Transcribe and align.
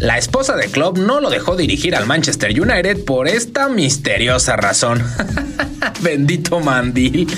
La 0.00 0.16
esposa 0.16 0.56
de 0.56 0.68
Klopp 0.70 0.96
no 0.96 1.20
lo 1.20 1.28
dejó 1.28 1.56
dirigir 1.56 1.94
al 1.94 2.06
Manchester 2.06 2.58
United 2.58 3.04
por 3.04 3.28
esta 3.28 3.68
misteriosa 3.68 4.56
razón. 4.56 5.04
Bendito 6.00 6.58
mandil. 6.58 7.28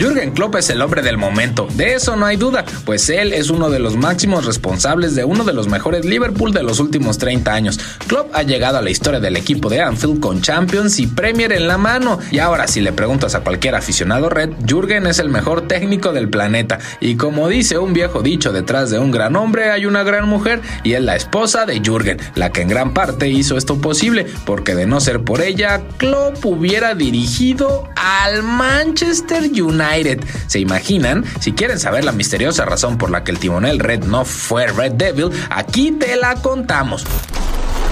Jürgen 0.00 0.30
Klopp 0.30 0.56
es 0.56 0.70
el 0.70 0.80
hombre 0.80 1.02
del 1.02 1.18
momento, 1.18 1.68
de 1.74 1.92
eso 1.92 2.16
no 2.16 2.24
hay 2.24 2.38
duda, 2.38 2.64
pues 2.86 3.10
él 3.10 3.34
es 3.34 3.50
uno 3.50 3.68
de 3.68 3.78
los 3.80 3.98
máximos 3.98 4.46
responsables 4.46 5.14
de 5.14 5.24
uno 5.24 5.44
de 5.44 5.52
los 5.52 5.68
mejores 5.68 6.06
Liverpool 6.06 6.54
de 6.54 6.62
los 6.62 6.80
últimos 6.80 7.18
30 7.18 7.52
años. 7.52 7.78
Klopp 8.06 8.34
ha 8.34 8.42
llegado 8.42 8.78
a 8.78 8.82
la 8.82 8.88
historia 8.88 9.20
del 9.20 9.36
equipo 9.36 9.68
de 9.68 9.82
Anfield 9.82 10.18
con 10.20 10.40
Champions 10.40 10.98
y 11.00 11.06
Premier 11.06 11.52
en 11.52 11.68
la 11.68 11.76
mano, 11.76 12.18
y 12.30 12.38
ahora 12.38 12.66
si 12.66 12.80
le 12.80 12.94
preguntas 12.94 13.34
a 13.34 13.40
cualquier 13.40 13.74
aficionado 13.74 14.30
red, 14.30 14.48
Jürgen 14.66 15.06
es 15.06 15.18
el 15.18 15.28
mejor 15.28 15.68
técnico 15.68 16.14
del 16.14 16.30
planeta, 16.30 16.78
y 17.00 17.16
como 17.16 17.48
dice 17.48 17.76
un 17.76 17.92
viejo 17.92 18.22
dicho, 18.22 18.54
detrás 18.54 18.88
de 18.88 18.98
un 18.98 19.10
gran 19.10 19.36
hombre 19.36 19.70
hay 19.70 19.84
una 19.84 20.02
gran 20.02 20.26
mujer, 20.26 20.62
y 20.82 20.94
es 20.94 21.02
la 21.02 21.14
esposa 21.14 21.66
de 21.66 21.78
Jürgen, 21.84 22.16
la 22.36 22.52
que 22.52 22.62
en 22.62 22.68
gran 22.68 22.94
parte 22.94 23.28
hizo 23.28 23.58
esto 23.58 23.82
posible, 23.82 24.24
porque 24.46 24.74
de 24.74 24.86
no 24.86 24.98
ser 24.98 25.24
por 25.24 25.42
ella, 25.42 25.82
Klopp 25.98 26.42
hubiera 26.46 26.94
dirigido 26.94 27.89
al 28.00 28.42
Manchester 28.42 29.42
United. 29.44 30.24
¿Se 30.46 30.58
imaginan? 30.58 31.24
Si 31.40 31.52
quieren 31.52 31.78
saber 31.78 32.04
la 32.04 32.12
misteriosa 32.12 32.64
razón 32.64 32.98
por 32.98 33.10
la 33.10 33.22
que 33.22 33.30
el 33.30 33.38
timonel 33.38 33.78
Red 33.78 34.04
no 34.04 34.24
fue 34.24 34.66
Red 34.66 34.92
Devil, 34.92 35.30
aquí 35.50 35.92
te 35.92 36.16
la 36.16 36.34
contamos. 36.36 37.04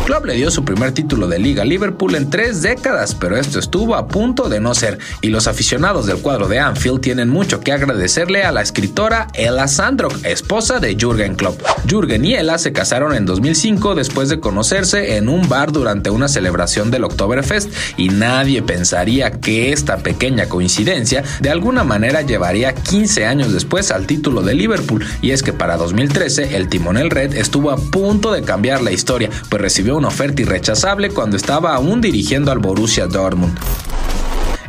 Klopp 0.08 0.24
le 0.24 0.36
dio 0.36 0.50
su 0.50 0.64
primer 0.64 0.92
título 0.92 1.28
de 1.28 1.38
liga 1.38 1.64
a 1.64 1.66
Liverpool 1.66 2.14
en 2.14 2.30
tres 2.30 2.62
décadas, 2.62 3.14
pero 3.14 3.36
esto 3.36 3.58
estuvo 3.58 3.94
a 3.94 4.08
punto 4.08 4.48
de 4.48 4.58
no 4.58 4.74
ser, 4.74 4.98
y 5.20 5.28
los 5.28 5.46
aficionados 5.46 6.06
del 6.06 6.16
cuadro 6.16 6.48
de 6.48 6.58
Anfield 6.58 7.02
tienen 7.02 7.28
mucho 7.28 7.60
que 7.60 7.72
agradecerle 7.72 8.42
a 8.42 8.50
la 8.50 8.62
escritora 8.62 9.26
Ella 9.34 9.68
Sandrock, 9.68 10.24
esposa 10.24 10.80
de 10.80 10.96
Jürgen 10.98 11.34
Klopp. 11.34 11.60
Jürgen 11.86 12.24
y 12.24 12.36
Ella 12.36 12.56
se 12.56 12.72
casaron 12.72 13.14
en 13.14 13.26
2005 13.26 13.94
después 13.94 14.30
de 14.30 14.40
conocerse 14.40 15.18
en 15.18 15.28
un 15.28 15.46
bar 15.46 15.72
durante 15.72 16.08
una 16.08 16.28
celebración 16.28 16.90
del 16.90 17.04
Oktoberfest, 17.04 17.70
y 17.98 18.08
nadie 18.08 18.62
pensaría 18.62 19.32
que 19.32 19.72
esta 19.72 19.98
pequeña 19.98 20.48
coincidencia 20.48 21.22
de 21.40 21.50
alguna 21.50 21.84
manera 21.84 22.22
llevaría 22.22 22.74
15 22.74 23.26
años 23.26 23.52
después 23.52 23.90
al 23.90 24.06
título 24.06 24.40
de 24.40 24.54
Liverpool, 24.54 25.04
y 25.20 25.32
es 25.32 25.42
que 25.42 25.52
para 25.52 25.76
2013 25.76 26.56
el 26.56 26.70
timonel 26.70 27.10
red 27.10 27.34
estuvo 27.34 27.70
a 27.70 27.76
punto 27.76 28.32
de 28.32 28.40
cambiar 28.40 28.80
la 28.80 28.90
historia, 28.90 29.28
pues 29.50 29.60
recibió 29.60 29.97
una 29.98 30.08
oferta 30.08 30.40
irrechazable 30.42 31.10
cuando 31.10 31.36
estaba 31.36 31.74
aún 31.74 32.00
dirigiendo 32.00 32.50
al 32.50 32.58
Borussia 32.58 33.06
Dortmund. 33.06 33.58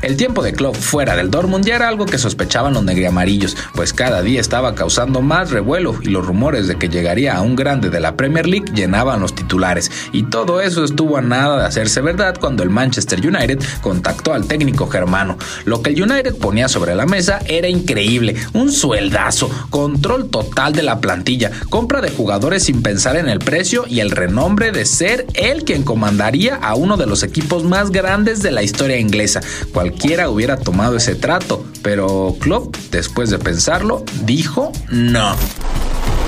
El 0.01 0.15
tiempo 0.15 0.41
de 0.41 0.53
Klopp 0.53 0.77
fuera 0.77 1.17
del 1.17 1.29
Dortmund 1.29 1.65
ya 1.65 1.75
era 1.75 1.89
algo 1.89 2.05
que 2.05 2.17
sospechaban 2.17 2.73
los 2.73 2.83
negriamarillos, 2.83 3.57
pues 3.75 3.91
cada 3.91 4.21
día 4.21 4.39
estaba 4.39 4.73
causando 4.73 5.21
más 5.21 5.51
revuelo 5.51 5.93
y 6.01 6.07
los 6.07 6.25
rumores 6.25 6.69
de 6.69 6.77
que 6.77 6.87
llegaría 6.87 7.35
a 7.35 7.41
un 7.41 7.57
grande 7.57 7.89
de 7.89 7.99
la 7.99 8.15
Premier 8.15 8.47
League 8.47 8.71
llenaban 8.73 9.19
los 9.19 9.35
titulares. 9.35 9.91
Y 10.13 10.23
todo 10.23 10.61
eso 10.61 10.85
estuvo 10.85 11.17
a 11.17 11.21
nada 11.21 11.59
de 11.59 11.65
hacerse 11.65 11.99
verdad 11.99 12.37
cuando 12.39 12.63
el 12.63 12.69
Manchester 12.69 13.19
United 13.19 13.59
contactó 13.81 14.33
al 14.33 14.47
técnico 14.47 14.87
germano. 14.87 15.37
Lo 15.65 15.81
que 15.81 15.89
el 15.89 16.01
United 16.01 16.37
ponía 16.37 16.69
sobre 16.69 16.95
la 16.95 17.05
mesa 17.05 17.39
era 17.45 17.67
increíble, 17.67 18.35
un 18.53 18.71
sueldazo, 18.71 19.49
control 19.69 20.29
total 20.29 20.71
de 20.71 20.83
la 20.83 21.01
plantilla, 21.01 21.51
compra 21.69 21.99
de 21.99 22.09
jugadores 22.09 22.63
sin 22.63 22.81
pensar 22.83 23.17
en 23.17 23.27
el 23.27 23.39
precio 23.39 23.83
y 23.85 23.99
el 23.99 24.11
renombre 24.11 24.71
de 24.71 24.85
ser 24.85 25.27
él 25.33 25.65
quien 25.65 25.83
comandaría 25.83 26.55
a 26.55 26.75
uno 26.75 26.95
de 26.95 27.05
los 27.05 27.21
equipos 27.23 27.65
más 27.65 27.91
grandes 27.91 28.41
de 28.41 28.51
la 28.51 28.63
historia 28.63 28.97
inglesa 28.97 29.41
cualquiera 29.89 30.29
hubiera 30.29 30.55
tomado 30.55 30.97
ese 30.97 31.15
trato, 31.15 31.65
pero 31.81 32.35
Klopp, 32.39 32.75
después 32.91 33.31
de 33.31 33.39
pensarlo, 33.39 34.03
dijo 34.23 34.71
no. 34.91 35.35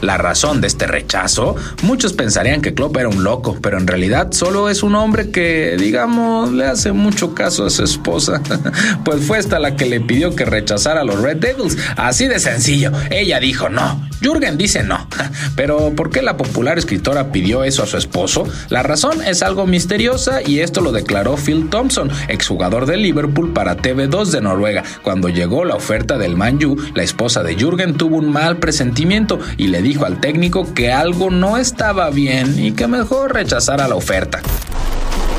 La 0.01 0.17
razón 0.17 0.61
de 0.61 0.67
este 0.67 0.87
rechazo, 0.87 1.55
muchos 1.83 2.13
pensarían 2.13 2.61
que 2.61 2.73
Klopp 2.73 2.97
era 2.97 3.09
un 3.09 3.23
loco, 3.23 3.57
pero 3.61 3.77
en 3.77 3.87
realidad 3.87 4.31
solo 4.31 4.69
es 4.69 4.83
un 4.83 4.95
hombre 4.95 5.31
que, 5.31 5.75
digamos, 5.79 6.51
le 6.51 6.65
hace 6.65 6.91
mucho 6.91 7.33
caso 7.33 7.65
a 7.65 7.69
su 7.69 7.83
esposa, 7.83 8.41
pues 9.05 9.25
fue 9.25 9.39
esta 9.39 9.59
la 9.59 9.75
que 9.75 9.85
le 9.85 10.01
pidió 10.01 10.35
que 10.35 10.45
rechazara 10.45 11.01
a 11.01 11.03
los 11.03 11.21
Red 11.21 11.37
Devils, 11.37 11.77
así 11.97 12.27
de 12.27 12.39
sencillo. 12.39 12.91
Ella 13.09 13.39
dijo 13.39 13.69
no, 13.69 14.01
Jürgen 14.21 14.57
dice 14.57 14.83
no, 14.83 15.07
pero 15.55 15.93
¿por 15.95 16.09
qué 16.09 16.21
la 16.21 16.37
popular 16.37 16.77
escritora 16.77 17.31
pidió 17.31 17.63
eso 17.63 17.83
a 17.83 17.87
su 17.87 17.97
esposo? 17.97 18.43
La 18.69 18.83
razón 18.83 19.21
es 19.23 19.43
algo 19.43 19.65
misteriosa 19.65 20.41
y 20.45 20.59
esto 20.59 20.81
lo 20.81 20.91
declaró 20.91 21.37
Phil 21.37 21.69
Thompson, 21.69 22.09
exjugador 22.27 22.85
de 22.85 22.97
Liverpool 22.97 23.53
para 23.53 23.77
TV2 23.77 24.27
de 24.27 24.41
Noruega. 24.41 24.83
Cuando 25.03 25.29
llegó 25.29 25.65
la 25.65 25.75
oferta 25.75 26.17
del 26.17 26.35
Manju, 26.35 26.77
la 26.93 27.03
esposa 27.03 27.43
de 27.43 27.55
Jürgen 27.55 27.95
tuvo 27.95 28.17
un 28.17 28.31
mal 28.31 28.57
presentimiento 28.57 29.39
y 29.57 29.67
le 29.67 29.81
dijo 29.91 30.05
al 30.05 30.21
técnico 30.21 30.73
que 30.73 30.89
algo 30.89 31.29
no 31.29 31.57
estaba 31.57 32.09
bien 32.11 32.57
y 32.57 32.71
que 32.71 32.87
mejor 32.87 33.33
rechazara 33.33 33.89
la 33.89 33.95
oferta. 33.95 34.39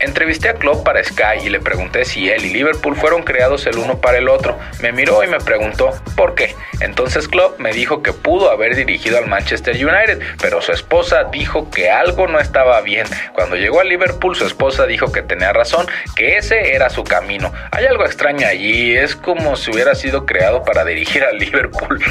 Entrevisté 0.00 0.50
a 0.50 0.54
Klopp 0.54 0.84
para 0.84 1.02
Sky 1.02 1.46
y 1.46 1.48
le 1.48 1.58
pregunté 1.58 2.04
si 2.04 2.28
él 2.28 2.44
y 2.44 2.52
Liverpool 2.52 2.94
fueron 2.94 3.22
creados 3.22 3.66
el 3.66 3.78
uno 3.78 3.98
para 4.02 4.18
el 4.18 4.28
otro. 4.28 4.58
Me 4.82 4.92
miró 4.92 5.24
y 5.24 5.26
me 5.26 5.38
preguntó 5.38 5.92
por 6.16 6.34
qué. 6.34 6.54
Entonces 6.80 7.28
Klopp 7.28 7.60
me 7.60 7.72
dijo 7.72 8.02
que 8.02 8.12
pudo 8.12 8.50
haber 8.50 8.76
dirigido 8.76 9.16
al 9.16 9.26
Manchester 9.26 9.74
United, 9.74 10.20
pero 10.38 10.60
su 10.60 10.72
esposa 10.72 11.24
dijo 11.32 11.70
que 11.70 11.88
algo 11.88 12.28
no 12.28 12.40
estaba 12.40 12.78
bien. 12.82 13.06
Cuando 13.32 13.56
llegó 13.56 13.80
a 13.80 13.84
Liverpool, 13.84 14.36
su 14.36 14.44
esposa 14.44 14.84
dijo 14.84 15.12
que 15.12 15.22
tenía 15.22 15.54
razón, 15.54 15.86
que 16.14 16.36
ese 16.36 16.74
era 16.74 16.90
su 16.90 17.04
camino. 17.04 17.50
Hay 17.70 17.86
algo 17.86 18.04
extraño 18.04 18.46
allí, 18.46 18.94
es 18.94 19.16
como 19.16 19.56
si 19.56 19.70
hubiera 19.70 19.94
sido 19.94 20.26
creado 20.26 20.62
para 20.62 20.84
dirigir 20.84 21.24
al 21.24 21.38
Liverpool. 21.38 22.02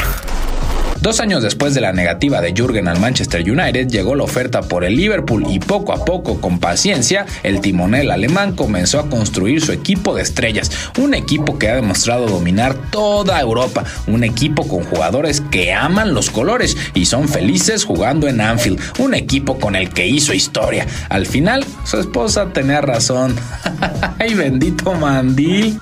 Dos 1.01 1.19
años 1.19 1.42
después 1.42 1.74
de 1.74 1.81
la 1.81 1.94
negativa 1.94 2.42
de 2.42 2.53
Jürgen 2.53 2.88
al 2.88 3.00
Manchester 3.00 3.42
United, 3.42 3.88
llegó 3.88 4.13
la 4.13 4.24
oferta 4.24 4.62
por 4.62 4.83
el 4.83 4.95
Liverpool 4.95 5.45
y 5.50 5.57
poco 5.57 5.94
a 5.94 6.06
poco, 6.06 6.39
con 6.39 6.59
paciencia, 6.59 7.25
el 7.42 7.59
timonel 7.59 8.12
alemán 8.12 8.56
comenzó 8.56 9.00
a 9.00 9.09
construir 9.09 9.62
su 9.62 9.71
equipo 9.71 10.13
de 10.13 10.21
estrellas, 10.21 10.69
un 11.00 11.15
equipo 11.15 11.57
que 11.57 11.69
ha 11.69 11.75
demostrado 11.75 12.27
dominar 12.27 12.75
toda 12.92 13.42
Europa, 13.42 13.83
un 14.06 14.24
equipo 14.24 14.68
con 14.68 14.83
jugadores 14.83 15.42
que 15.42 15.74
aman 15.74 16.13
los 16.13 16.30
colores 16.30 16.77
y 16.94 17.06
son 17.06 17.27
felices 17.27 17.83
jugando 17.83 18.27
en 18.27 18.39
Anfield, 18.39 18.80
un 19.00 19.15
equipo 19.15 19.57
con 19.57 19.75
el 19.75 19.89
que 19.89 20.06
hizo 20.06 20.36
historia. 20.36 20.86
Al 21.09 21.25
final, 21.25 21.65
su 21.83 22.00
esposa 22.00 22.53
tenía 22.53 22.80
razón. 22.80 23.36
¡Ay, 24.19 24.36
bendito 24.36 24.94
mandil! 24.94 25.81